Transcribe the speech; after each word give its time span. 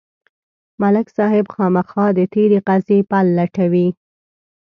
ملک 0.81 1.07
صاحب 1.17 1.45
خامخا 1.55 2.05
د 2.17 2.19
تېرې 2.33 2.59
قضیې 2.67 2.99
پل 3.09 3.25
لټوي. 3.37 3.87